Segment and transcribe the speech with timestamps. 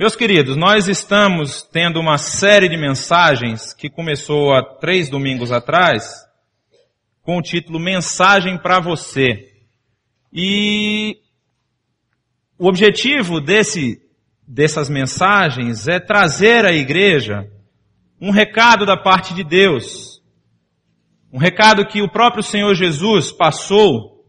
[0.00, 6.24] Meus queridos, nós estamos tendo uma série de mensagens que começou há três domingos atrás,
[7.20, 9.52] com o título Mensagem para você.
[10.32, 11.18] E
[12.58, 14.00] o objetivo desse,
[14.48, 17.46] dessas mensagens é trazer à igreja
[18.18, 20.22] um recado da parte de Deus.
[21.30, 24.24] Um recado que o próprio Senhor Jesus passou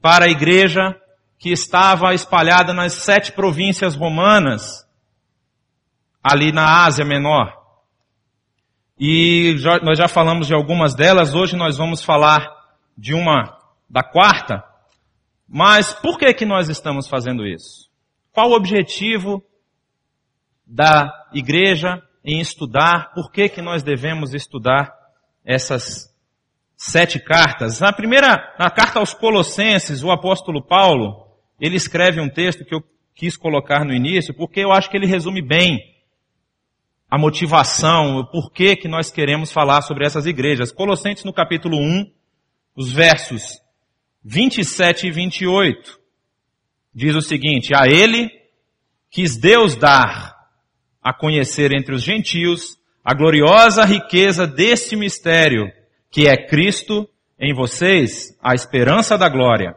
[0.00, 0.96] para a igreja
[1.40, 4.81] que estava espalhada nas sete províncias romanas,
[6.22, 7.52] ali na Ásia Menor.
[8.98, 12.48] E já, nós já falamos de algumas delas, hoje nós vamos falar
[12.96, 13.58] de uma,
[13.90, 14.62] da quarta.
[15.48, 17.90] Mas por que que nós estamos fazendo isso?
[18.32, 19.42] Qual o objetivo
[20.64, 23.12] da igreja em estudar?
[23.12, 24.92] Por que que nós devemos estudar
[25.44, 26.14] essas
[26.76, 27.80] sete cartas?
[27.80, 31.26] Na primeira, na carta aos Colossenses, o apóstolo Paulo,
[31.60, 32.82] ele escreve um texto que eu
[33.14, 35.91] quis colocar no início, porque eu acho que ele resume bem
[37.12, 40.72] a motivação, o porquê que nós queremos falar sobre essas igrejas.
[40.72, 42.10] Colossenses no capítulo 1,
[42.74, 43.60] os versos
[44.24, 45.98] 27 e 28,
[46.94, 48.30] diz o seguinte, a ele
[49.10, 50.32] quis Deus dar
[51.02, 55.70] a conhecer entre os gentios a gloriosa riqueza deste mistério,
[56.10, 57.06] que é Cristo
[57.38, 59.76] em vocês, a esperança da glória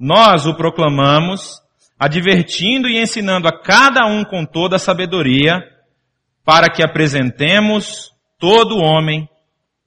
[0.00, 1.60] nós o proclamamos,
[1.98, 5.62] advertindo e ensinando a cada um com toda a sabedoria,
[6.50, 9.28] para que apresentemos todo homem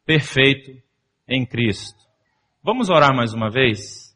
[0.06, 0.72] perfeito
[1.28, 2.00] em Cristo.
[2.64, 4.16] Vamos orar mais uma vez?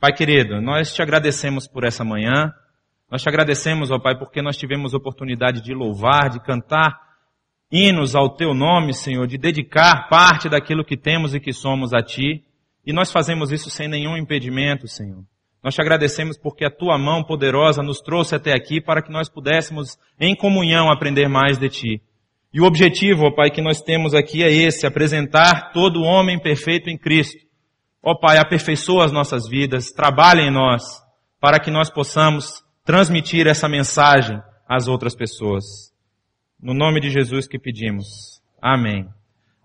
[0.00, 2.50] Pai querido, nós te agradecemos por essa manhã.
[3.10, 6.98] Nós te agradecemos, ó Pai, porque nós tivemos oportunidade de louvar, de cantar
[7.70, 12.02] hinos ao teu nome, Senhor, de dedicar parte daquilo que temos e que somos a
[12.02, 12.42] ti.
[12.86, 15.22] E nós fazemos isso sem nenhum impedimento, Senhor.
[15.62, 19.28] Nós te agradecemos porque a tua mão poderosa nos trouxe até aqui para que nós
[19.28, 22.02] pudéssemos, em comunhão, aprender mais de ti.
[22.52, 26.90] E o objetivo, ó Pai, que nós temos aqui é esse, apresentar todo homem perfeito
[26.90, 27.38] em Cristo.
[28.02, 30.82] Ó Pai, aperfeiçoa as nossas vidas, trabalha em nós,
[31.40, 34.38] para que nós possamos transmitir essa mensagem
[34.68, 35.64] às outras pessoas.
[36.60, 38.40] No nome de Jesus que pedimos.
[38.60, 39.08] Amém.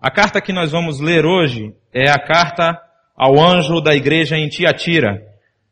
[0.00, 2.80] A carta que nós vamos ler hoje é a carta
[3.16, 5.27] ao anjo da igreja em Tiatira.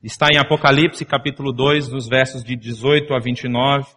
[0.07, 3.89] Está em Apocalipse capítulo 2, dos versos de 18 a 29,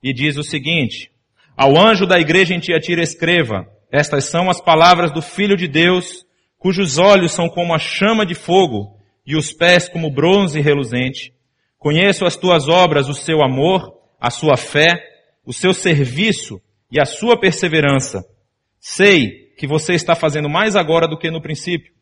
[0.00, 1.10] e diz o seguinte,
[1.56, 6.24] ao anjo da igreja em Tiatira escreva, estas são as palavras do Filho de Deus,
[6.56, 11.34] cujos olhos são como a chama de fogo e os pés como bronze reluzente.
[11.76, 14.94] Conheço as tuas obras, o seu amor, a sua fé,
[15.44, 18.24] o seu serviço e a sua perseverança.
[18.78, 21.92] Sei que você está fazendo mais agora do que no princípio.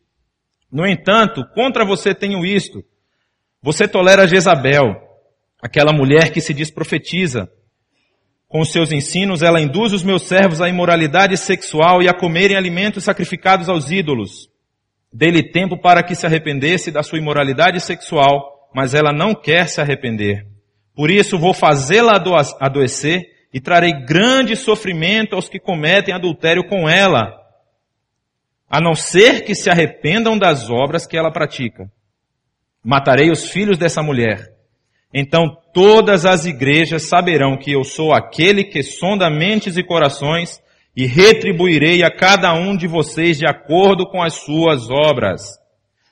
[0.71, 2.83] No entanto, contra você tenho isto,
[3.61, 4.95] você tolera Jezabel,
[5.61, 7.49] aquela mulher que se diz profetiza.
[8.47, 13.03] Com seus ensinos, ela induz os meus servos à imoralidade sexual e a comerem alimentos
[13.03, 14.49] sacrificados aos ídolos.
[15.11, 19.81] Dê-lhe tempo para que se arrependesse da sua imoralidade sexual, mas ela não quer se
[19.81, 20.47] arrepender.
[20.95, 22.13] Por isso vou fazê-la
[22.59, 27.33] adoecer e trarei grande sofrimento aos que cometem adultério com ela,
[28.69, 31.91] a não ser que se arrependam das obras que ela pratica.
[32.83, 34.53] Matarei os filhos dessa mulher.
[35.13, 40.61] Então todas as igrejas saberão que eu sou aquele que sonda mentes e corações
[40.95, 45.57] e retribuirei a cada um de vocês de acordo com as suas obras.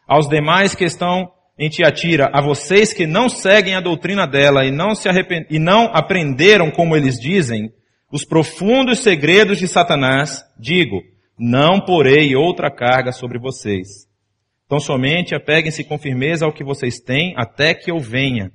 [0.07, 4.71] Aos demais que estão em Tiatira, a vocês que não seguem a doutrina dela e
[4.71, 5.47] não se arrepend...
[5.49, 7.71] e não aprenderam como eles dizem,
[8.11, 11.01] os profundos segredos de Satanás, digo,
[11.37, 14.06] não porei outra carga sobre vocês.
[14.67, 18.51] Então somente apeguem-se com firmeza ao que vocês têm até que eu venha.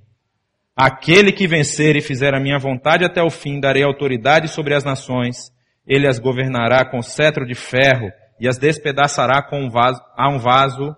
[0.76, 4.84] Aquele que vencer e fizer a minha vontade até o fim, darei autoridade sobre as
[4.84, 5.50] nações.
[5.86, 10.38] Ele as governará com cetro de ferro e as despedaçará com um vaso, a um
[10.38, 10.94] vaso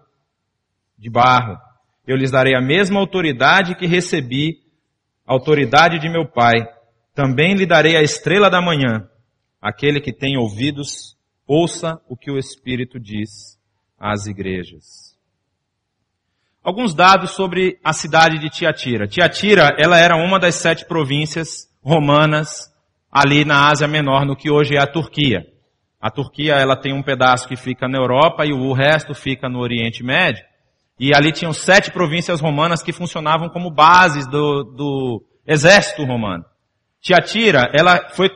[0.99, 1.57] de barro.
[2.07, 4.59] Eu lhes darei a mesma autoridade que recebi,
[5.25, 6.55] autoridade de meu Pai.
[7.15, 9.09] Também lhe darei a estrela da manhã.
[9.63, 13.59] Aquele que tem ouvidos, ouça o que o Espírito diz
[13.99, 15.04] às igrejas.
[16.65, 19.07] Alguns dados sobre a cidade de Tiatira.
[19.07, 22.73] Tiatira, ela era uma das sete províncias romanas
[23.13, 25.45] ali na Ásia Menor, no que hoje é a Turquia.
[26.01, 29.59] A Turquia, ela tem um pedaço que fica na Europa e o resto fica no
[29.59, 30.43] Oriente Médio.
[30.99, 36.47] E ali tinham sete províncias romanas que funcionavam como bases do, do exército romano.
[37.03, 38.31] Tiatira, ela foi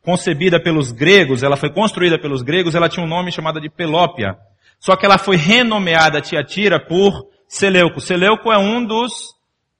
[0.00, 4.36] concebida pelos gregos, ela foi construída pelos gregos, ela tinha um nome chamado de Pelópia.
[4.78, 8.00] Só que ela foi renomeada Tiatira por Seleuco.
[8.00, 9.32] Seleuco é um dos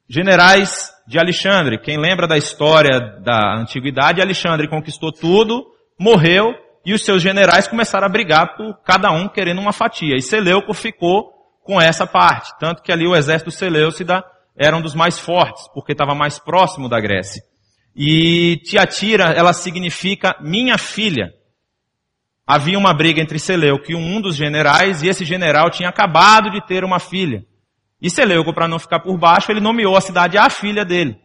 [0.08, 1.76] generais de Alexandre.
[1.76, 5.66] Quem lembra da história da antiguidade, Alexandre conquistou tudo,
[5.98, 6.54] morreu,
[6.86, 10.14] e os seus generais começaram a brigar por cada um querendo uma fatia.
[10.16, 11.32] E Seleuco ficou
[11.64, 12.56] com essa parte.
[12.60, 14.24] Tanto que ali o exército Seleucida
[14.56, 17.42] era um dos mais fortes, porque estava mais próximo da Grécia.
[17.96, 21.34] E Tiatira, ela significa minha filha.
[22.46, 26.64] Havia uma briga entre Seleuco e um dos generais, e esse general tinha acabado de
[26.64, 27.44] ter uma filha.
[28.04, 31.16] E Seleuco, para não ficar por baixo, ele nomeou a cidade a filha dele.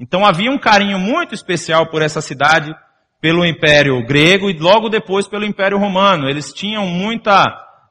[0.00, 2.74] Então havia um carinho muito especial por essa cidade,
[3.20, 6.26] pelo Império Grego e logo depois pelo Império Romano.
[6.26, 7.44] Eles tinham muita,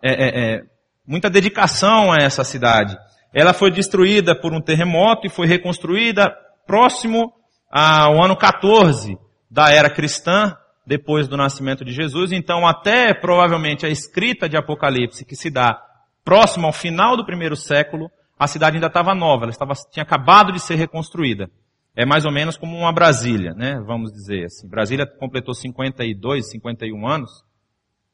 [0.04, 0.62] é, é, é,
[1.08, 2.98] muita dedicação a essa cidade.
[3.32, 6.36] Ela foi destruída por um terremoto e foi reconstruída
[6.66, 7.32] próximo
[7.72, 9.16] ao ano 14
[9.52, 12.32] da era cristã, depois do nascimento de Jesus.
[12.32, 15.80] Então, até provavelmente a escrita de Apocalipse, que se dá
[16.26, 20.52] próximo ao final do primeiro século, a cidade ainda estava nova, ela estava, tinha acabado
[20.52, 21.50] de ser reconstruída.
[21.96, 23.80] É mais ou menos como uma Brasília, né?
[23.86, 24.68] Vamos dizer assim.
[24.68, 27.32] Brasília completou 52, 51 anos.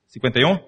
[0.05, 0.59] 51?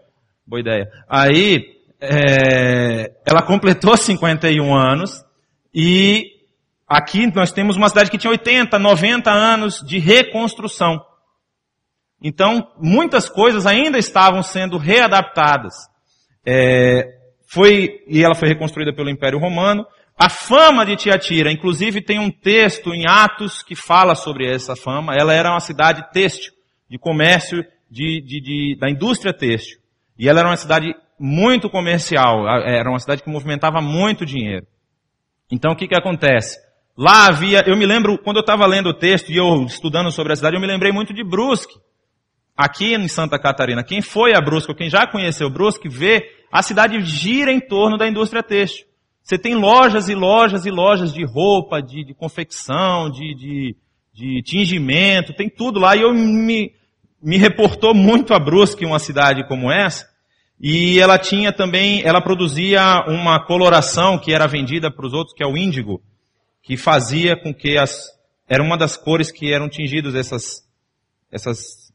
[0.48, 0.90] Boa ideia.
[1.07, 1.63] Aí,
[2.01, 5.24] é, ela completou 51 anos
[5.74, 6.25] e
[6.88, 11.00] aqui nós temos uma cidade que tinha 80, 90 anos de reconstrução.
[12.22, 15.74] Então, muitas coisas ainda estavam sendo readaptadas.
[16.46, 17.23] É,
[17.53, 19.85] foi, e ela foi reconstruída pelo Império Romano.
[20.17, 25.13] A fama de Tiatira, inclusive tem um texto em Atos que fala sobre essa fama.
[25.15, 26.51] Ela era uma cidade têxtil,
[26.89, 29.77] de comércio, de, de, de, da indústria têxtil.
[30.17, 34.65] E ela era uma cidade muito comercial, era uma cidade que movimentava muito dinheiro.
[35.51, 36.57] Então o que que acontece?
[36.97, 40.33] Lá havia, eu me lembro, quando eu estava lendo o texto e eu estudando sobre
[40.33, 41.75] a cidade, eu me lembrei muito de Brusque
[42.55, 46.23] aqui em Santa Catarina, quem foi a Brusque, ou quem já conheceu Brusque, vê
[46.53, 48.85] a cidade gira em torno da indústria têxtil.
[49.23, 53.75] Você tem lojas e lojas e lojas de roupa, de, de confecção, de, de,
[54.13, 55.95] de, tingimento, tem tudo lá.
[55.95, 56.71] E eu me,
[57.19, 60.07] me reportou muito a Brusque, uma cidade como essa.
[60.61, 65.44] E ela tinha também, ela produzia uma coloração que era vendida para os outros, que
[65.44, 66.03] é o índigo,
[66.61, 68.09] que fazia com que as,
[68.47, 70.63] era uma das cores que eram tingidas essas,
[71.31, 71.91] essas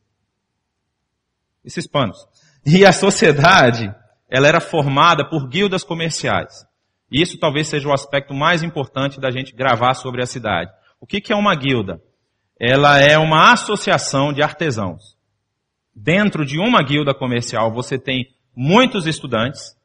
[1.65, 2.19] esses panos.
[2.67, 3.95] E a sociedade,
[4.29, 6.67] ela era formada por guildas comerciais.
[7.11, 10.71] E isso talvez seja o aspecto mais importante da gente gravar sobre a cidade.
[11.01, 12.03] O que, que é uma guilda?
[12.61, 15.17] Ela é uma associação de artesãos.
[15.95, 19.77] Dentro de uma guilda comercial você tem muitos estudantes,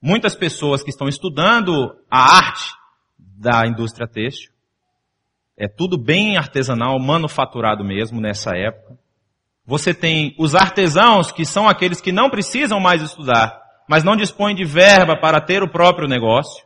[0.00, 2.72] muitas pessoas que estão estudando a arte
[3.18, 4.52] da indústria têxtil.
[5.56, 8.98] É tudo bem artesanal, manufaturado mesmo nessa época.
[9.66, 13.60] Você tem os artesãos, que são aqueles que não precisam mais estudar,
[13.90, 16.64] mas não dispõem de verba para ter o próprio negócio.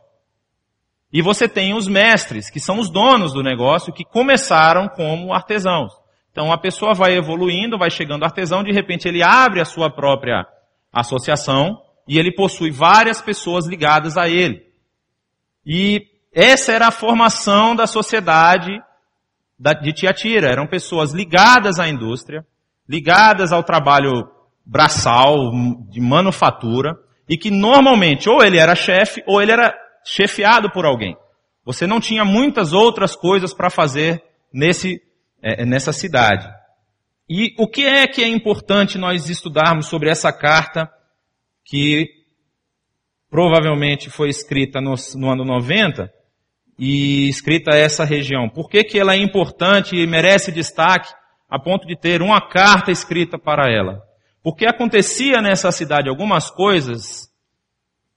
[1.11, 5.91] E você tem os mestres, que são os donos do negócio, que começaram como artesãos.
[6.31, 10.45] Então a pessoa vai evoluindo, vai chegando artesão, de repente ele abre a sua própria
[10.93, 14.61] associação e ele possui várias pessoas ligadas a ele.
[15.65, 18.79] E essa era a formação da sociedade
[19.81, 20.51] de Tiatira.
[20.51, 22.45] Eram pessoas ligadas à indústria,
[22.87, 24.29] ligadas ao trabalho
[24.63, 25.51] braçal,
[25.89, 31.15] de manufatura, e que normalmente ou ele era chefe ou ele era chefiado por alguém.
[31.65, 34.23] Você não tinha muitas outras coisas para fazer
[34.53, 35.01] nesse,
[35.41, 36.47] é, nessa cidade.
[37.27, 40.89] E o que é que é importante nós estudarmos sobre essa carta
[41.63, 42.07] que
[43.29, 46.13] provavelmente foi escrita no, no ano 90
[46.77, 48.47] e escrita a essa região?
[48.47, 51.11] Por que, que ela é importante e merece destaque?
[51.49, 54.03] a ponto de ter uma carta escrita para ela.
[54.45, 57.33] Porque acontecia nessa cidade algumas coisas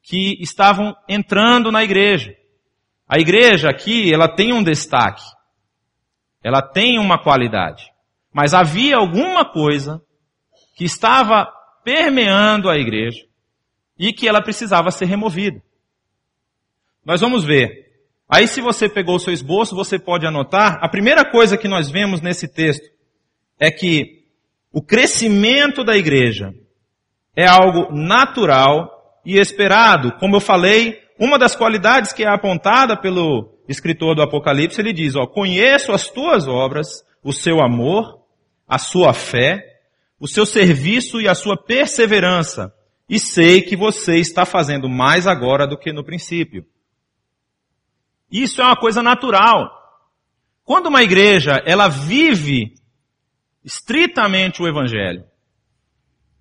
[0.02, 2.36] que estavam entrando na igreja.
[3.08, 5.24] A igreja aqui, ela tem um destaque.
[6.44, 7.90] Ela tem uma qualidade.
[8.30, 10.02] Mas havia alguma coisa
[10.76, 11.50] que estava
[11.82, 13.24] permeando a igreja
[13.98, 15.62] e que ela precisava ser removida.
[17.06, 18.04] Nós vamos ver.
[18.28, 20.76] Aí se você pegou o seu esboço, você pode anotar.
[20.82, 22.86] A primeira coisa que nós vemos nesse texto
[23.58, 24.17] é que
[24.72, 26.54] o crescimento da igreja
[27.34, 30.12] é algo natural e esperado.
[30.18, 35.14] Como eu falei, uma das qualidades que é apontada pelo escritor do Apocalipse, ele diz,
[35.16, 38.22] ó, conheço as tuas obras, o seu amor,
[38.66, 39.80] a sua fé,
[40.18, 42.72] o seu serviço e a sua perseverança,
[43.08, 46.66] e sei que você está fazendo mais agora do que no princípio.
[48.30, 49.70] Isso é uma coisa natural.
[50.64, 52.74] Quando uma igreja, ela vive
[53.68, 55.26] estritamente o Evangelho.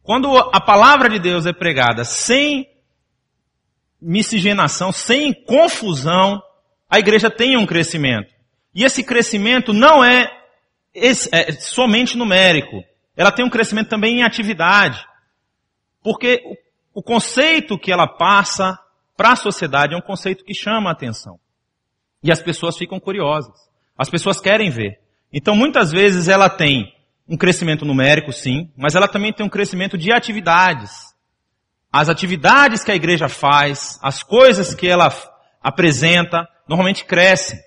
[0.01, 2.65] Quando a palavra de Deus é pregada sem
[4.01, 6.41] miscigenação, sem confusão,
[6.89, 8.33] a igreja tem um crescimento.
[8.73, 10.31] E esse crescimento não é,
[10.95, 12.81] é somente numérico.
[13.13, 15.05] Ela tem um crescimento também em atividade.
[16.01, 16.41] Porque
[16.93, 18.79] o, conceito que ela passa
[19.17, 21.37] para a sociedade é um conceito que chama a atenção.
[22.23, 23.55] E as pessoas ficam curiosas.
[23.97, 25.01] As pessoas querem ver.
[25.33, 26.95] Então muitas vezes ela tem
[27.27, 30.91] um crescimento numérico, sim, mas ela também tem um crescimento de atividades.
[31.91, 35.11] As atividades que a igreja faz, as coisas que ela
[35.61, 37.59] apresenta, normalmente crescem.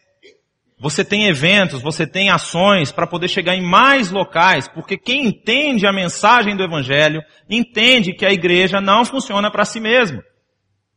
[0.79, 5.87] Você tem eventos, você tem ações para poder chegar em mais locais, porque quem entende
[5.87, 10.23] a mensagem do Evangelho entende que a igreja não funciona para si mesma.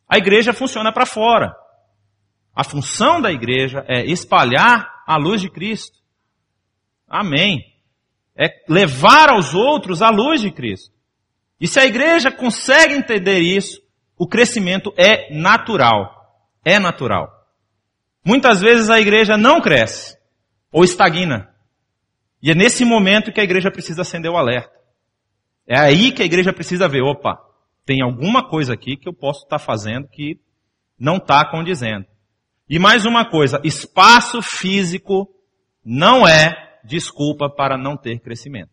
[0.08, 1.54] A igreja funciona para fora.
[2.56, 5.98] A função da igreja é espalhar a luz de Cristo.
[7.10, 7.73] Amém.
[8.36, 10.94] É levar aos outros a luz de Cristo.
[11.60, 13.82] E se a igreja consegue entender isso,
[14.18, 16.46] o crescimento é natural.
[16.66, 17.30] É natural.
[18.26, 20.18] Muitas vezes a igreja não cresce
[20.72, 21.54] ou estagna.
[22.42, 24.74] E é nesse momento que a igreja precisa acender o alerta.
[25.68, 27.40] É aí que a igreja precisa ver, opa,
[27.86, 30.40] tem alguma coisa aqui que eu posso estar tá fazendo que
[31.00, 32.06] não está condizendo.
[32.70, 35.30] E mais uma coisa, espaço físico
[35.84, 38.72] não é desculpa para não ter crescimento.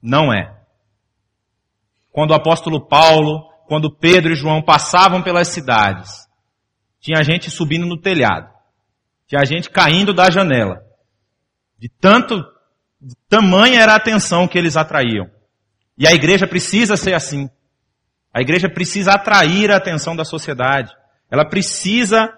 [0.00, 0.60] Não é.
[2.10, 6.28] Quando o apóstolo Paulo, quando Pedro e João passavam pelas cidades,
[7.00, 8.52] tinha gente subindo no telhado.
[9.26, 10.82] Tinha gente caindo da janela.
[11.78, 12.36] De tanto,
[13.00, 15.30] de tamanha era a atenção que eles atraíam.
[15.96, 17.48] E a igreja precisa ser assim.
[18.32, 20.92] A igreja precisa atrair a atenção da sociedade.
[21.30, 22.32] Ela precisa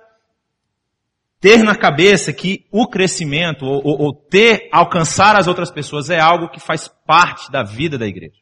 [1.45, 6.19] ter na cabeça que o crescimento, ou, ou, ou, ter, alcançar as outras pessoas é
[6.19, 8.41] algo que faz parte da vida da igreja.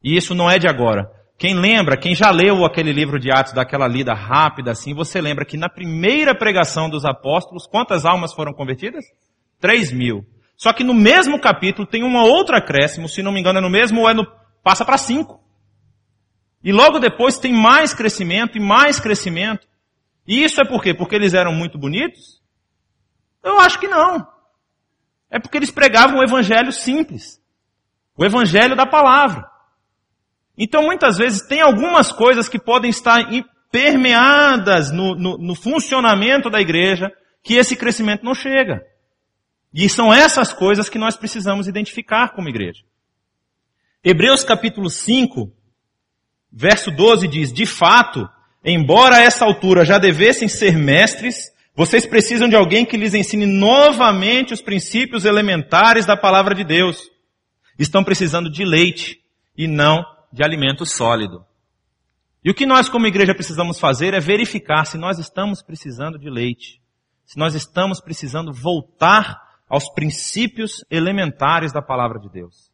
[0.00, 1.10] E isso não é de agora.
[1.36, 5.44] Quem lembra, quem já leu aquele livro de Atos, daquela lida rápida assim, você lembra
[5.44, 9.04] que na primeira pregação dos apóstolos, quantas almas foram convertidas?
[9.58, 10.24] Três mil.
[10.56, 13.68] Só que no mesmo capítulo tem uma outra acréscimo, se não me engano é no
[13.68, 14.24] mesmo ou é no,
[14.62, 15.40] passa para cinco.
[16.62, 19.66] E logo depois tem mais crescimento e mais crescimento.
[20.28, 20.92] E isso é por quê?
[20.92, 22.42] Porque eles eram muito bonitos?
[23.42, 24.28] Eu acho que não.
[25.30, 27.42] É porque eles pregavam o evangelho simples.
[28.14, 29.48] O evangelho da palavra.
[30.56, 33.22] Então muitas vezes tem algumas coisas que podem estar
[33.72, 37.10] permeadas no, no, no funcionamento da igreja
[37.42, 38.84] que esse crescimento não chega.
[39.72, 42.82] E são essas coisas que nós precisamos identificar como igreja.
[44.04, 45.50] Hebreus capítulo 5,
[46.52, 48.28] verso 12 diz, de fato,
[48.72, 53.46] embora a essa altura já devessem ser mestres, vocês precisam de alguém que lhes ensine
[53.46, 57.08] novamente os princípios elementares da palavra de Deus.
[57.78, 59.20] Estão precisando de leite
[59.56, 61.44] e não de alimento sólido.
[62.44, 66.28] E o que nós como igreja precisamos fazer é verificar se nós estamos precisando de
[66.28, 66.80] leite,
[67.24, 72.72] se nós estamos precisando voltar aos princípios elementares da palavra de Deus.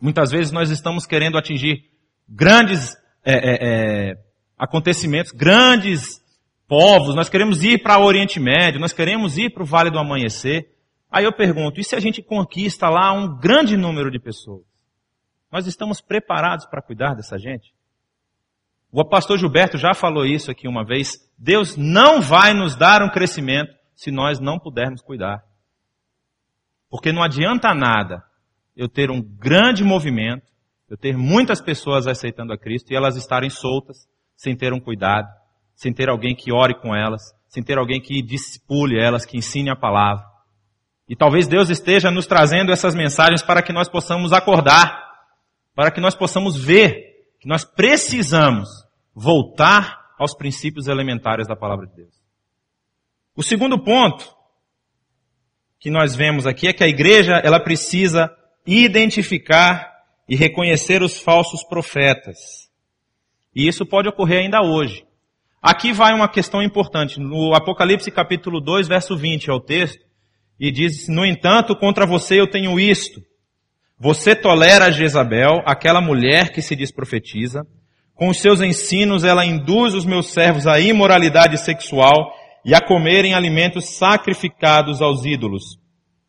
[0.00, 1.90] Muitas vezes nós estamos querendo atingir
[2.28, 4.25] grandes é, é, é,
[4.56, 6.20] acontecimentos, grandes
[6.68, 9.98] povos, nós queremos ir para o Oriente Médio, nós queremos ir para o Vale do
[9.98, 10.74] Amanhecer.
[11.10, 14.64] Aí eu pergunto, e se a gente conquista lá um grande número de pessoas?
[15.50, 17.72] Nós estamos preparados para cuidar dessa gente?
[18.90, 21.18] O pastor Gilberto já falou isso aqui uma vez.
[21.38, 25.44] Deus não vai nos dar um crescimento se nós não pudermos cuidar.
[26.88, 28.22] Porque não adianta nada
[28.76, 30.46] eu ter um grande movimento,
[30.88, 34.06] eu ter muitas pessoas aceitando a Cristo e elas estarem soltas,
[34.36, 35.28] sem ter um cuidado,
[35.74, 39.70] sem ter alguém que ore com elas, sem ter alguém que discipule elas, que ensine
[39.70, 40.24] a palavra.
[41.08, 45.06] E talvez Deus esteja nos trazendo essas mensagens para que nós possamos acordar
[45.76, 48.66] para que nós possamos ver que nós precisamos
[49.14, 52.14] voltar aos princípios elementares da palavra de Deus.
[53.36, 54.34] O segundo ponto
[55.78, 58.34] que nós vemos aqui é que a igreja, ela precisa
[58.66, 59.92] identificar
[60.26, 62.65] e reconhecer os falsos profetas.
[63.56, 65.02] E isso pode ocorrer ainda hoje.
[65.62, 67.18] Aqui vai uma questão importante.
[67.18, 70.04] No Apocalipse capítulo 2, verso 20 é o texto,
[70.60, 73.22] e diz, no entanto, contra você eu tenho isto,
[73.98, 77.66] você tolera Jezabel, aquela mulher que se diz profetiza.
[78.14, 83.32] Com os seus ensinos ela induz os meus servos à imoralidade sexual e a comerem
[83.32, 85.78] alimentos sacrificados aos ídolos.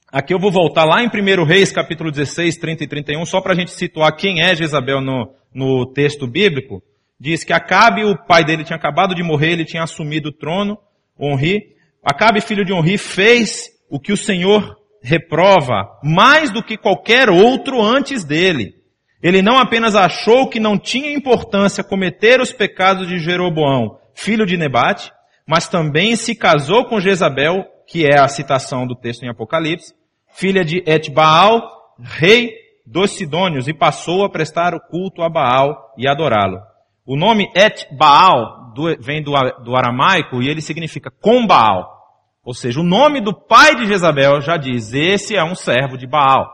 [0.10, 3.52] Aqui eu vou voltar lá em 1 Reis, capítulo 16, 30 e 31, só para
[3.52, 6.82] a gente situar quem é Jezabel no, no texto bíblico.
[7.20, 10.78] Diz que Acabe, o pai dele tinha acabado de morrer, ele tinha assumido o trono,
[11.20, 11.76] Onri.
[12.04, 17.82] Acabe, filho de Onri, fez o que o Senhor reprova mais do que qualquer outro
[17.82, 18.76] antes dele.
[19.22, 24.58] Ele não apenas achou que não tinha importância cometer os pecados de Jeroboão, filho de
[24.58, 25.12] Nebate,
[25.48, 29.94] mas também se casou com Jezabel, que é a citação do texto em Apocalipse,
[30.36, 32.54] filha de Etbaal, rei
[32.86, 36.60] dos Sidônios, e passou a prestar o culto a Baal e adorá-lo.
[37.08, 39.32] O nome Etbaal vem do,
[39.64, 41.96] do aramaico e ele significa com Baal.
[42.44, 46.06] Ou seja, o nome do pai de Jezabel já diz, esse é um servo de
[46.06, 46.46] Baal.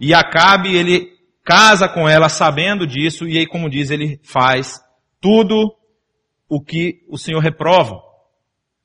[0.00, 1.12] E Acabe, ele
[1.44, 4.80] casa com ela sabendo disso, e aí, como diz, ele faz
[5.20, 5.70] tudo
[6.48, 8.00] o que o Senhor reprova.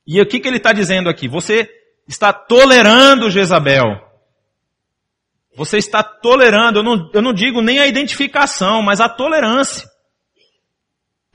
[0.06, 1.28] E o que, que ele está dizendo aqui?
[1.28, 1.66] Você
[2.06, 4.04] está tolerando Jezabel.
[5.56, 9.95] Você está tolerando, eu não, eu não digo nem a identificação, mas a tolerância.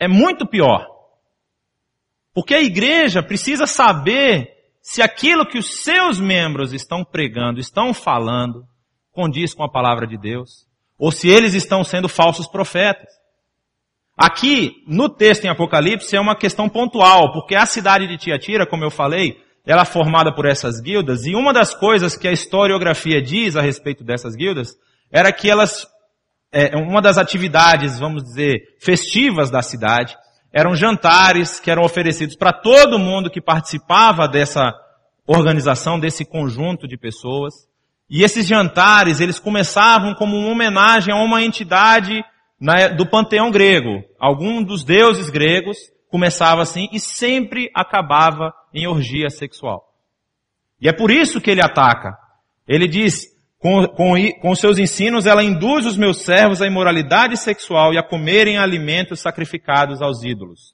[0.02, 0.88] É muito pior.
[2.34, 4.50] Porque a igreja precisa saber
[4.82, 8.66] se aquilo que os seus membros estão pregando, estão falando,
[9.12, 10.66] condiz com a palavra de Deus,
[10.98, 13.10] ou se eles estão sendo falsos profetas.
[14.18, 18.84] Aqui, no texto em Apocalipse, é uma questão pontual, porque a cidade de Tiatira, como
[18.84, 23.22] eu falei, ela é formada por essas guildas, e uma das coisas que a historiografia
[23.22, 24.76] diz a respeito dessas guildas,
[25.12, 25.86] era que elas,
[26.52, 30.18] é, uma das atividades, vamos dizer, festivas da cidade,
[30.52, 34.74] eram jantares que eram oferecidos para todo mundo que participava dessa
[35.26, 37.54] organização, desse conjunto de pessoas.
[38.10, 42.22] E esses jantares, eles começavam como uma homenagem a uma entidade
[42.98, 44.04] do panteão grego.
[44.20, 45.78] Algum dos deuses gregos
[46.10, 49.88] começava assim e sempre acabava em orgia sexual.
[50.82, 52.18] E é por isso que ele ataca.
[52.68, 53.28] Ele diz,
[53.62, 58.04] com, com, com seus ensinos, ela induz os meus servos à imoralidade sexual e a
[58.04, 60.74] comerem alimentos sacrificados aos ídolos.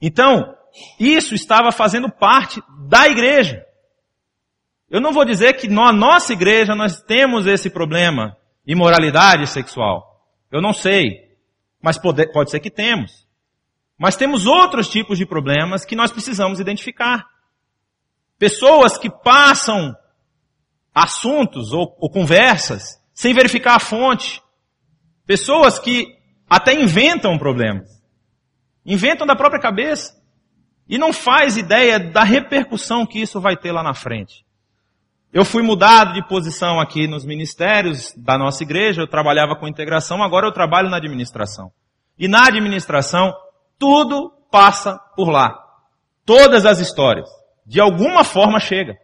[0.00, 0.54] Então,
[1.00, 3.64] isso estava fazendo parte da igreja.
[4.90, 10.22] Eu não vou dizer que na nossa igreja nós temos esse problema, imoralidade sexual.
[10.52, 11.34] Eu não sei.
[11.80, 13.26] Mas pode, pode ser que temos.
[13.96, 17.26] Mas temos outros tipos de problemas que nós precisamos identificar.
[18.38, 19.96] Pessoas que passam
[20.94, 24.42] assuntos ou, ou conversas sem verificar a fonte.
[25.26, 26.16] Pessoas que
[26.48, 27.88] até inventam problemas.
[28.84, 30.12] Inventam da própria cabeça.
[30.88, 34.44] E não faz ideia da repercussão que isso vai ter lá na frente.
[35.32, 40.22] Eu fui mudado de posição aqui nos ministérios da nossa igreja, eu trabalhava com integração,
[40.22, 41.72] agora eu trabalho na administração.
[42.16, 43.34] E na administração,
[43.78, 45.58] tudo passa por lá.
[46.24, 47.28] Todas as histórias.
[47.66, 48.96] De alguma forma chega.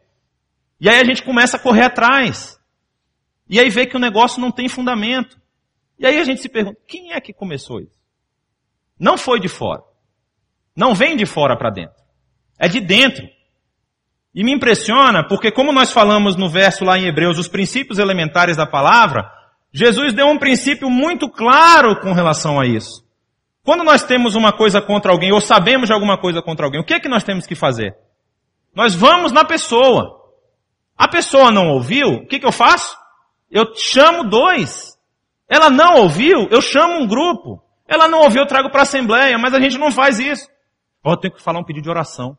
[0.80, 2.58] E aí a gente começa a correr atrás.
[3.48, 5.38] E aí vê que o negócio não tem fundamento.
[5.98, 8.00] E aí a gente se pergunta, quem é que começou isso?
[8.98, 9.82] Não foi de fora.
[10.74, 11.96] Não vem de fora para dentro.
[12.58, 13.26] É de dentro.
[14.34, 18.56] E me impressiona porque como nós falamos no verso lá em Hebreus, os princípios elementares
[18.56, 19.30] da palavra,
[19.72, 23.04] Jesus deu um princípio muito claro com relação a isso.
[23.62, 26.84] Quando nós temos uma coisa contra alguém, ou sabemos de alguma coisa contra alguém, o
[26.84, 27.94] que é que nós temos que fazer?
[28.74, 30.19] Nós vamos na pessoa.
[31.00, 32.94] A pessoa não ouviu, o que, que eu faço?
[33.50, 34.98] Eu chamo dois.
[35.48, 37.58] Ela não ouviu, eu chamo um grupo.
[37.88, 40.46] Ela não ouviu, eu trago para a assembleia, mas a gente não faz isso.
[41.02, 42.36] Eu tenho que falar um pedido de oração.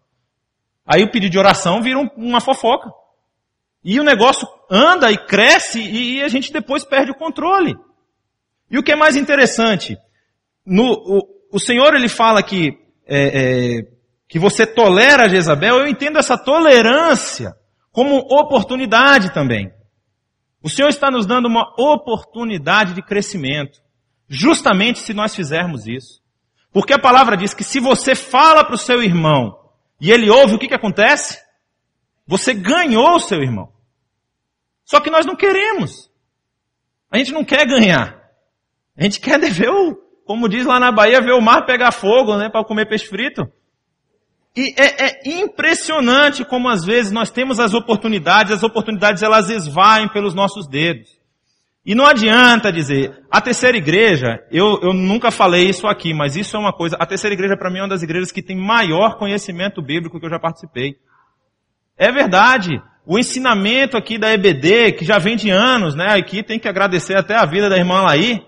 [0.86, 2.92] Aí o pedido de oração vira uma fofoca.
[3.84, 7.76] E o negócio anda e cresce e a gente depois perde o controle.
[8.70, 9.98] E o que é mais interessante,
[10.64, 11.22] no, o,
[11.52, 13.88] o Senhor ele fala que, é, é,
[14.30, 17.60] que você tolera Jezabel, eu entendo essa tolerância
[17.92, 19.72] como oportunidade também.
[20.64, 23.82] O Senhor está nos dando uma oportunidade de crescimento,
[24.28, 26.22] justamente se nós fizermos isso.
[26.72, 29.60] Porque a palavra diz que se você fala para o seu irmão
[30.00, 31.40] e ele ouve, o que, que acontece?
[32.26, 33.74] Você ganhou o seu irmão.
[34.86, 36.10] Só que nós não queremos.
[37.10, 38.22] A gente não quer ganhar.
[38.96, 42.38] A gente quer ver o, como diz lá na Bahia, ver o mar pegar fogo,
[42.38, 43.52] né, para comer peixe frito.
[44.56, 50.10] E é, é, impressionante como às vezes nós temos as oportunidades, as oportunidades elas esvaem
[50.10, 51.22] pelos nossos dedos.
[51.84, 56.56] E não adianta dizer, a terceira igreja, eu, eu nunca falei isso aqui, mas isso
[56.56, 59.18] é uma coisa, a terceira igreja para mim é uma das igrejas que tem maior
[59.18, 60.98] conhecimento bíblico que eu já participei.
[61.98, 62.82] É verdade.
[63.06, 66.14] O ensinamento aqui da EBD, que já vem de anos, né?
[66.14, 68.46] Aqui tem que agradecer até a vida da irmã Laí.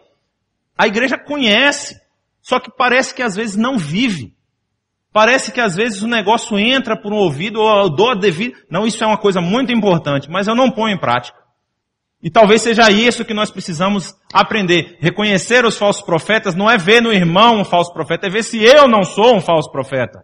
[0.77, 1.99] A igreja conhece,
[2.41, 4.32] só que parece que às vezes não vive.
[5.13, 8.57] Parece que às vezes o negócio entra por um ouvido ou eu dou a devida.
[8.67, 11.37] Não, isso é uma coisa muito importante, mas eu não ponho em prática.
[12.21, 14.97] E talvez seja isso que nós precisamos aprender.
[14.99, 18.63] Reconhecer os falsos profetas não é ver no irmão um falso profeta, é ver se
[18.63, 20.23] eu não sou um falso profeta.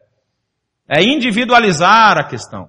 [0.88, 2.68] É individualizar a questão.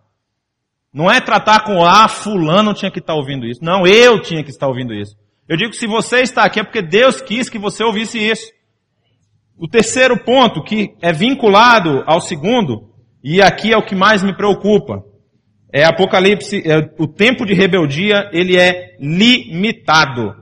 [0.93, 3.65] Não é tratar com, ah, fulano tinha que estar ouvindo isso.
[3.65, 5.17] Não, eu tinha que estar ouvindo isso.
[5.49, 8.53] Eu digo que se você está aqui é porque Deus quis que você ouvisse isso.
[9.63, 12.89] O terceiro ponto, que é vinculado ao segundo,
[13.23, 15.05] e aqui é o que mais me preocupa,
[15.71, 20.35] É Apocalipse, é, o tempo de rebeldia, ele é limitado.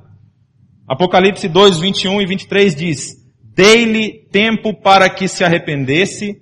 [0.88, 6.36] Apocalipse 2, 21 e 23 diz, Dei-lhe tempo para que se arrependesse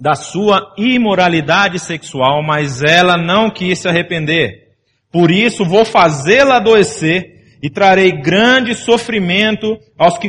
[0.00, 4.72] da sua imoralidade sexual, mas ela não quis se arrepender.
[5.12, 7.31] Por isso vou fazê-la adoecer
[7.62, 10.28] e trarei grande sofrimento aos que,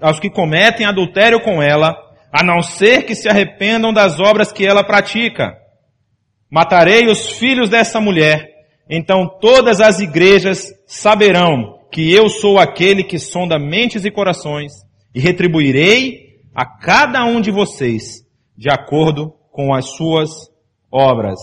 [0.00, 1.94] aos que cometem adultério com ela,
[2.32, 5.56] a não ser que se arrependam das obras que ela pratica.
[6.50, 8.48] Matarei os filhos dessa mulher,
[8.90, 14.72] então todas as igrejas saberão que eu sou aquele que sonda mentes e corações,
[15.14, 18.22] e retribuirei a cada um de vocês
[18.56, 20.30] de acordo com as suas
[20.90, 21.38] obras.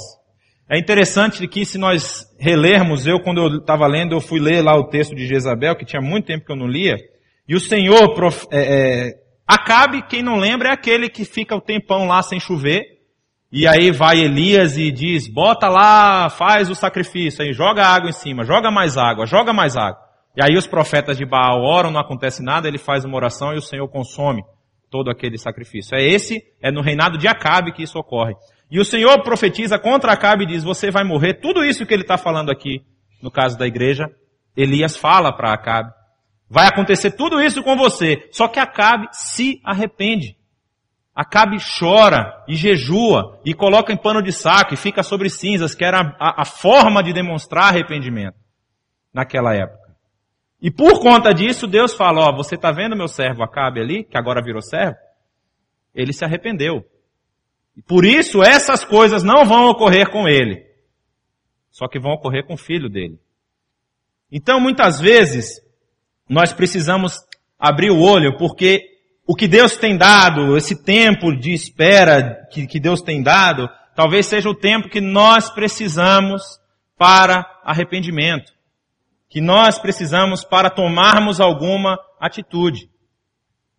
[0.69, 4.75] É interessante que se nós relermos, eu quando eu estava lendo, eu fui ler lá
[4.75, 6.95] o texto de Jezabel, que tinha muito tempo que eu não lia,
[7.47, 9.13] e o Senhor, prof, é, é,
[9.47, 12.83] Acabe, quem não lembra, é aquele que fica o tempão lá sem chover,
[13.51, 18.13] e aí vai Elias e diz, bota lá, faz o sacrifício, aí joga água em
[18.13, 19.99] cima, joga mais água, joga mais água.
[20.37, 23.57] E aí os profetas de Baal oram, não acontece nada, ele faz uma oração e
[23.57, 24.43] o Senhor consome
[24.91, 25.97] todo aquele sacrifício.
[25.97, 28.35] É esse, é no reinado de Acabe que isso ocorre.
[28.69, 31.35] E o Senhor profetiza contra Acabe e diz, você vai morrer.
[31.35, 32.83] Tudo isso que ele está falando aqui,
[33.21, 34.09] no caso da igreja,
[34.55, 35.91] Elias fala para Acabe.
[36.49, 38.27] Vai acontecer tudo isso com você.
[38.31, 40.37] Só que Acabe se arrepende.
[41.15, 45.83] Acabe chora e jejua e coloca em pano de saco e fica sobre cinzas, que
[45.83, 48.37] era a, a forma de demonstrar arrependimento
[49.13, 49.89] naquela época.
[50.61, 54.17] E por conta disso, Deus fala, ó, você está vendo meu servo Acabe ali, que
[54.17, 54.97] agora virou servo?
[55.93, 56.85] Ele se arrependeu.
[57.87, 60.65] Por isso essas coisas não vão ocorrer com ele.
[61.71, 63.19] Só que vão ocorrer com o filho dele.
[64.31, 65.61] Então muitas vezes
[66.27, 67.15] nós precisamos
[67.57, 68.89] abrir o olho porque
[69.25, 74.25] o que Deus tem dado, esse tempo de espera que, que Deus tem dado, talvez
[74.25, 76.41] seja o tempo que nós precisamos
[76.97, 78.51] para arrependimento.
[79.29, 82.89] Que nós precisamos para tomarmos alguma atitude.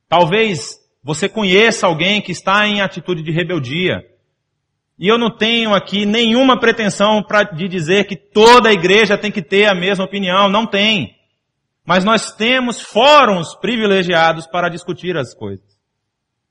[0.08, 4.04] Talvez você conheça alguém que está em atitude de rebeldia.
[4.98, 9.32] E eu não tenho aqui nenhuma pretensão pra, de dizer que toda a igreja tem
[9.32, 10.48] que ter a mesma opinião.
[10.48, 11.16] Não tem.
[11.86, 15.64] Mas nós temos fóruns privilegiados para discutir as coisas.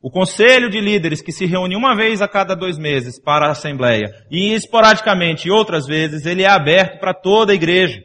[0.02, 3.52] O conselho de líderes que se reúne uma vez a cada dois meses para a
[3.52, 8.02] assembleia e esporadicamente outras vezes, ele é aberto para toda a igreja.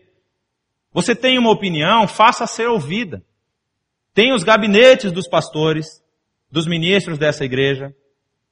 [0.93, 3.23] Você tem uma opinião, faça ser ouvida.
[4.13, 6.04] Tem os gabinetes dos pastores,
[6.55, 7.93] dos ministros dessa igreja.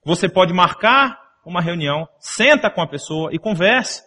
[0.04, 4.02] Você pode marcar uma reunião, senta com a pessoa e converse.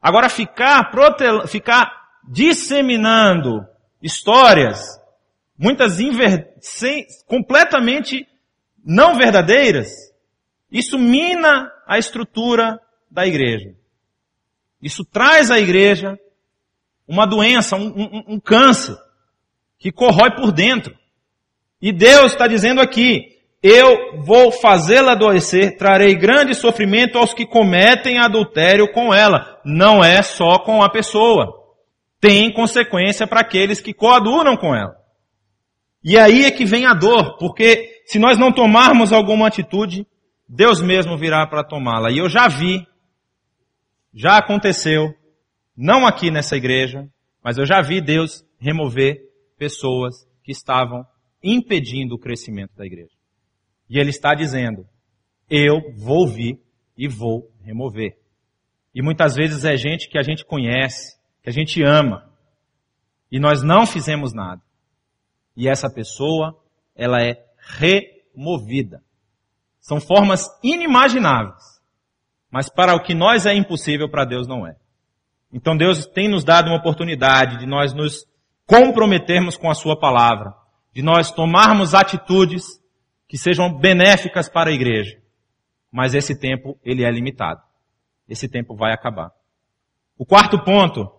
[0.00, 1.44] Agora ficar, protel...
[1.48, 3.66] ficar disseminando
[4.00, 4.80] histórias,
[5.58, 6.54] muitas inver...
[6.60, 7.06] Sem...
[7.26, 8.24] completamente
[8.84, 9.90] não verdadeiras,
[10.70, 13.74] isso mina a estrutura da igreja.
[14.80, 16.16] Isso traz à igreja
[17.06, 18.96] uma doença, um, um, um câncer
[19.76, 20.96] que corrói por dentro.
[21.80, 28.18] E Deus está dizendo aqui, eu vou fazê-la adoecer, trarei grande sofrimento aos que cometem
[28.18, 29.60] adultério com ela.
[29.64, 31.54] Não é só com a pessoa.
[32.20, 34.96] Tem consequência para aqueles que coadunam com ela.
[36.02, 40.06] E aí é que vem a dor, porque se nós não tomarmos alguma atitude,
[40.48, 42.10] Deus mesmo virá para tomá-la.
[42.10, 42.86] E eu já vi,
[44.14, 45.14] já aconteceu,
[45.76, 47.08] não aqui nessa igreja,
[47.42, 49.20] mas eu já vi Deus remover
[49.58, 51.04] pessoas que estavam
[51.42, 53.16] impedindo o crescimento da igreja.
[53.88, 54.86] E ele está dizendo,
[55.48, 56.60] eu vou vir
[56.96, 58.18] e vou remover.
[58.94, 62.28] E muitas vezes é gente que a gente conhece, que a gente ama,
[63.30, 64.60] e nós não fizemos nada.
[65.56, 66.58] E essa pessoa,
[66.94, 67.44] ela é
[67.78, 69.02] removida.
[69.80, 71.78] São formas inimagináveis.
[72.50, 74.76] Mas para o que nós é impossível, para Deus não é.
[75.52, 78.26] Então Deus tem nos dado uma oportunidade de nós nos
[78.66, 80.54] comprometermos com a Sua palavra,
[80.92, 82.64] de nós tomarmos atitudes
[83.28, 85.18] que sejam benéficas para a igreja.
[85.90, 87.60] Mas esse tempo, ele é limitado.
[88.28, 89.30] Esse tempo vai acabar.
[90.16, 91.10] O quarto ponto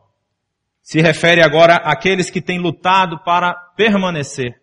[0.82, 4.62] se refere agora àqueles que têm lutado para permanecer.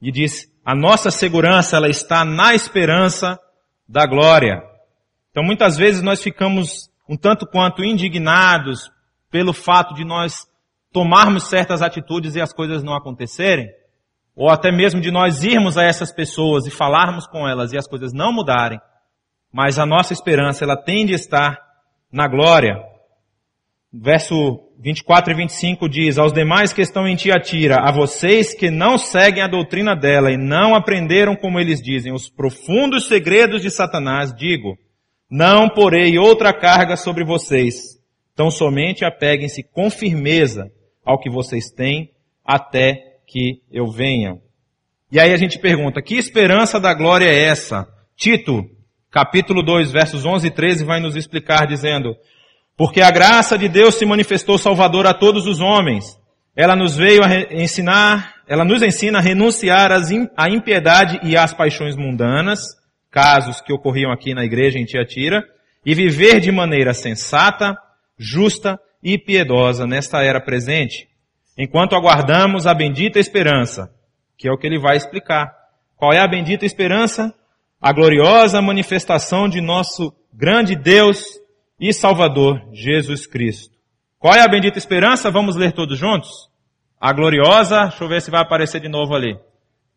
[0.00, 3.38] E diz, a nossa segurança, ela está na esperança
[3.88, 4.62] da glória.
[5.30, 8.90] Então muitas vezes nós ficamos um tanto quanto indignados
[9.30, 10.46] pelo fato de nós
[10.92, 13.68] tomarmos certas atitudes e as coisas não acontecerem,
[14.38, 17.88] ou até mesmo de nós irmos a essas pessoas e falarmos com elas e as
[17.88, 18.80] coisas não mudarem,
[19.52, 21.58] mas a nossa esperança ela tende a estar
[22.12, 22.76] na glória.
[23.92, 28.96] Verso 24 e 25 diz, aos demais que estão em Tiatira, a vocês que não
[28.96, 34.32] seguem a doutrina dela e não aprenderam como eles dizem, os profundos segredos de Satanás,
[34.32, 34.78] digo,
[35.28, 37.98] Não porei outra carga sobre vocês.
[38.32, 40.70] Então somente apeguem-se com firmeza
[41.04, 42.12] ao que vocês têm
[42.44, 44.38] até que eu venha.
[45.12, 47.86] E aí a gente pergunta, que esperança da glória é essa?
[48.16, 48.64] Tito,
[49.10, 52.16] capítulo 2, versos 11 e 13 vai nos explicar dizendo,
[52.76, 56.18] porque a graça de Deus se manifestou salvador a todos os homens.
[56.56, 59.90] Ela nos veio a ensinar, ela nos ensina a renunciar
[60.36, 62.60] à impiedade e às paixões mundanas,
[63.10, 65.44] casos que ocorriam aqui na igreja em Tiatira,
[65.84, 67.76] e viver de maneira sensata,
[68.18, 71.07] justa e piedosa nesta era presente,
[71.58, 73.92] enquanto aguardamos a bendita esperança,
[74.36, 75.52] que é o que ele vai explicar.
[75.96, 77.34] Qual é a bendita esperança?
[77.80, 81.24] A gloriosa manifestação de nosso grande Deus
[81.80, 83.74] e Salvador, Jesus Cristo.
[84.18, 85.30] Qual é a bendita esperança?
[85.30, 86.48] Vamos ler todos juntos?
[87.00, 89.38] A gloriosa, deixa eu ver se vai aparecer de novo ali.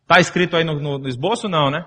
[0.02, 1.48] Está escrito aí no, no, no esboço?
[1.48, 1.84] Não, né?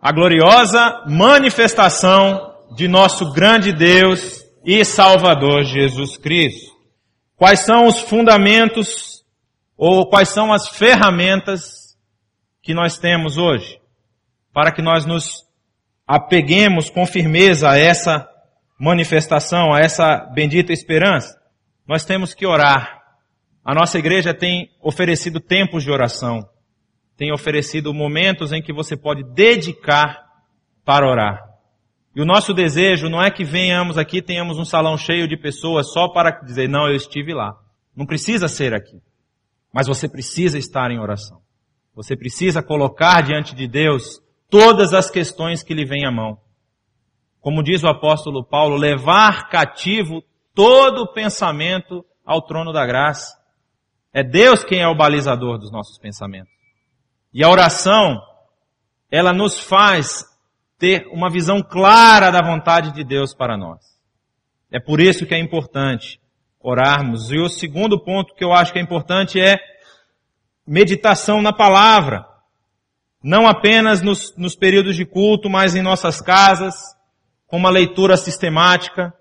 [0.00, 6.72] a gloriosa manifestação de nosso grande Deus e Salvador Jesus Cristo.
[7.36, 9.17] Quais são os fundamentos
[9.78, 11.96] ou quais são as ferramentas
[12.62, 13.80] que nós temos hoje
[14.52, 15.46] para que nós nos
[16.06, 18.28] apeguemos com firmeza a essa
[18.78, 21.40] manifestação, a essa bendita esperança?
[21.86, 23.00] Nós temos que orar.
[23.64, 26.46] A nossa igreja tem oferecido tempos de oração
[27.18, 30.24] tem oferecido momentos em que você pode dedicar
[30.84, 31.42] para orar.
[32.14, 35.92] E o nosso desejo não é que venhamos aqui, tenhamos um salão cheio de pessoas
[35.92, 37.56] só para dizer, não, eu estive lá.
[37.94, 39.02] Não precisa ser aqui.
[39.78, 41.40] Mas você precisa estar em oração.
[41.94, 46.36] Você precisa colocar diante de Deus todas as questões que lhe vêm à mão.
[47.40, 50.20] Como diz o apóstolo Paulo, levar cativo
[50.52, 53.40] todo o pensamento ao trono da graça.
[54.12, 56.52] É Deus quem é o balizador dos nossos pensamentos.
[57.32, 58.20] E a oração,
[59.08, 60.24] ela nos faz
[60.76, 63.78] ter uma visão clara da vontade de Deus para nós.
[64.72, 66.20] É por isso que é importante
[66.60, 67.30] orarmos.
[67.30, 69.58] E o segundo ponto que eu acho que é importante é
[70.66, 72.26] meditação na palavra.
[73.22, 76.74] Não apenas nos, nos períodos de culto, mas em nossas casas,
[77.46, 79.12] com uma leitura sistemática,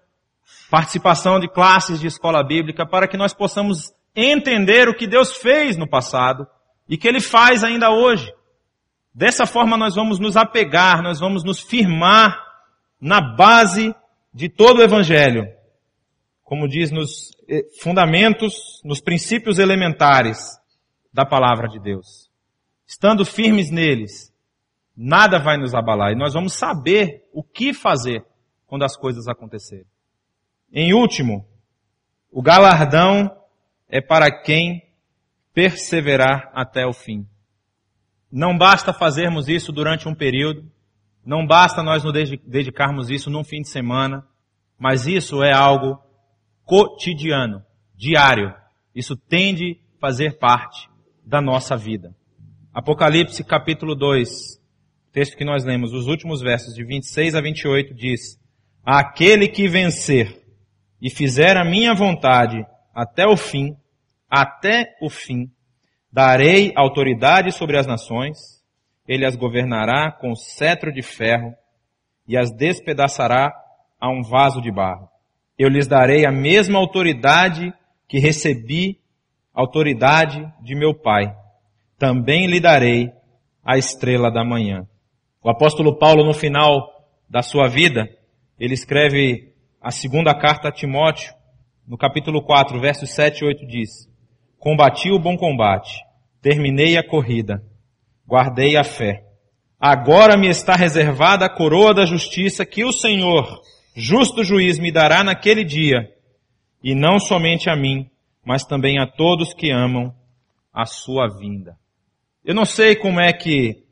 [0.69, 5.77] participação de classes de escola bíblica, para que nós possamos entender o que Deus fez
[5.77, 6.45] no passado
[6.89, 8.31] e que Ele faz ainda hoje.
[9.13, 12.39] Dessa forma nós vamos nos apegar, nós vamos nos firmar
[13.01, 13.95] na base
[14.33, 15.56] de todo o Evangelho.
[16.47, 20.57] Como diz nos eh, fundamentos, nos princípios elementares
[21.11, 22.31] da palavra de Deus.
[22.87, 24.33] Estando firmes neles,
[24.95, 28.25] nada vai nos abalar e nós vamos saber o que fazer
[28.65, 29.87] quando as coisas acontecerem.
[30.71, 31.45] Em último,
[32.31, 33.29] o galardão
[33.89, 34.89] é para quem
[35.53, 37.27] perseverar até o fim.
[38.31, 40.71] Não basta fazermos isso durante um período,
[41.25, 42.13] não basta nós nos
[42.45, 44.25] dedicarmos isso num fim de semana,
[44.79, 46.06] mas isso é algo
[46.67, 47.63] cotidiano,
[47.95, 48.53] diário.
[48.93, 50.89] Isso tende a fazer parte
[51.25, 52.13] da nossa vida.
[52.73, 54.61] Apocalipse capítulo 2,
[55.13, 58.37] texto que nós lemos, os últimos versos de 26 a 28 diz:
[58.85, 60.43] Aquele que vencer
[61.01, 63.75] e fizer a minha vontade até o fim,
[64.29, 65.49] até o fim.
[66.11, 68.37] Darei autoridade sobre as nações,
[69.07, 71.53] ele as governará com cetro de ferro
[72.27, 73.53] e as despedaçará
[73.99, 75.09] a um vaso de barro.
[75.57, 77.73] Eu lhes darei a mesma autoridade
[78.07, 78.99] que recebi,
[79.53, 81.35] autoridade de meu Pai.
[81.97, 83.11] Também lhe darei
[83.63, 84.87] a estrela da manhã.
[85.43, 86.89] O apóstolo Paulo, no final
[87.29, 88.07] da sua vida,
[88.59, 91.33] ele escreve a segunda carta a Timóteo,
[91.87, 94.09] no capítulo 4, versos 7 e 8 diz,
[94.59, 96.03] Combati o bom combate,
[96.41, 97.63] terminei a corrida,
[98.27, 99.23] guardei a fé.
[99.79, 103.61] Agora me está reservada a coroa da justiça que o Senhor,
[103.97, 106.09] justo juiz, me dará naquele dia,
[106.83, 108.09] e não somente a mim,
[108.45, 110.15] mas também a todos que amam
[110.73, 111.77] a sua vinda.
[112.45, 113.83] Eu não sei como é que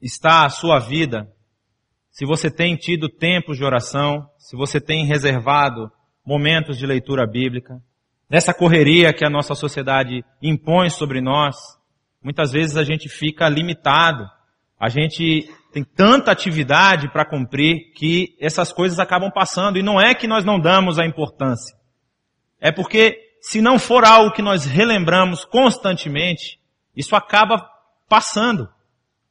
[0.00, 1.28] está a sua vida,
[2.10, 5.90] se você tem tido tempos de oração, se você tem reservado
[6.24, 7.82] momentos de leitura bíblica,
[8.32, 11.54] Nessa correria que a nossa sociedade impõe sobre nós,
[12.24, 14.26] muitas vezes a gente fica limitado.
[14.80, 19.78] A gente tem tanta atividade para cumprir que essas coisas acabam passando.
[19.78, 21.74] E não é que nós não damos a importância.
[22.60, 26.60] É porque se não for algo que nós relembramos constantemente,
[26.94, 27.68] isso acaba
[28.08, 28.68] passando.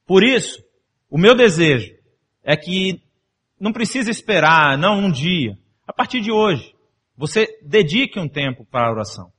[0.05, 0.61] Por isso,
[1.09, 1.93] o meu desejo
[2.43, 3.01] é que
[3.59, 5.57] não precisa esperar, não um dia.
[5.87, 6.73] A partir de hoje,
[7.15, 9.31] você dedique um tempo para a oração.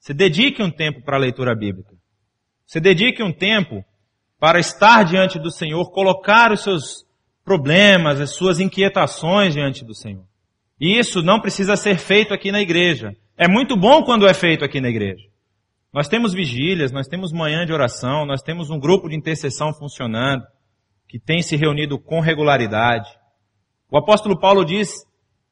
[0.00, 1.94] Você dedique um tempo para a leitura bíblica.
[2.66, 3.84] Você dedique um tempo
[4.44, 7.06] para estar diante do Senhor, colocar os seus
[7.42, 10.26] problemas, as suas inquietações diante do Senhor.
[10.78, 13.16] E isso não precisa ser feito aqui na igreja.
[13.38, 15.24] É muito bom quando é feito aqui na igreja.
[15.90, 20.44] Nós temos vigílias, nós temos manhã de oração, nós temos um grupo de intercessão funcionando,
[21.08, 23.08] que tem se reunido com regularidade.
[23.90, 25.06] O apóstolo Paulo diz,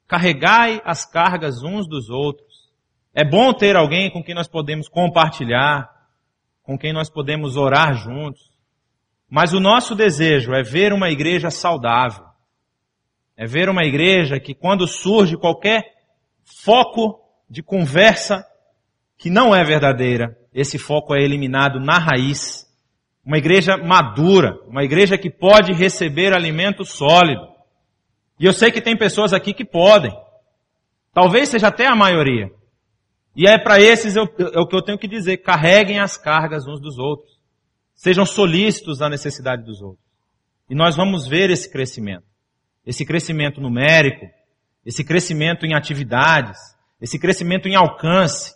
[0.07, 2.69] carregai as cargas uns dos outros.
[3.15, 5.89] É bom ter alguém com quem nós podemos compartilhar,
[6.63, 8.52] com quem nós podemos orar juntos.
[9.35, 12.23] Mas o nosso desejo é ver uma igreja saudável.
[13.35, 15.85] É ver uma igreja que quando surge qualquer
[16.63, 17.19] foco
[17.49, 18.45] de conversa
[19.17, 22.71] que não é verdadeira, esse foco é eliminado na raiz.
[23.25, 27.49] Uma igreja madura, uma igreja que pode receber alimento sólido.
[28.39, 30.13] E eu sei que tem pessoas aqui que podem.
[31.15, 32.51] Talvez seja até a maioria.
[33.35, 35.39] E é para esses eu, é o que eu tenho que dizer.
[35.39, 37.41] Carreguem as cargas uns dos outros.
[37.95, 40.05] Sejam solícitos à necessidade dos outros.
[40.69, 42.25] E nós vamos ver esse crescimento.
[42.85, 44.27] Esse crescimento numérico,
[44.85, 46.59] esse crescimento em atividades,
[47.01, 48.55] esse crescimento em alcance.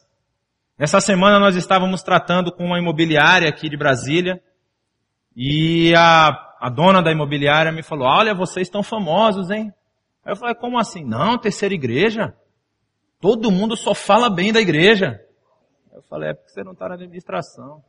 [0.79, 4.43] Nessa semana nós estávamos tratando com uma imobiliária aqui de Brasília
[5.35, 6.29] e a,
[6.61, 9.73] a dona da imobiliária me falou, olha, vocês estão famosos, hein?
[10.25, 11.05] Aí eu falei, como assim?
[11.05, 12.35] Não, terceira igreja?
[13.21, 15.21] Todo mundo só fala bem da igreja.
[15.93, 17.83] Eu falei, é porque você não está na administração.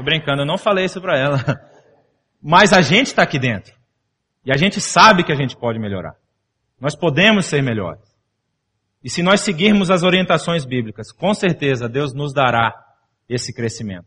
[0.00, 1.44] Tô brincando, eu não falei isso para ela.
[2.42, 3.74] Mas a gente está aqui dentro.
[4.42, 6.14] E a gente sabe que a gente pode melhorar.
[6.80, 8.00] Nós podemos ser melhores.
[9.04, 12.72] E se nós seguirmos as orientações bíblicas, com certeza Deus nos dará
[13.28, 14.06] esse crescimento.